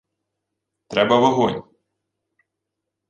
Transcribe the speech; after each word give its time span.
—Треба 0.87 1.15
вогонь. 1.19 1.61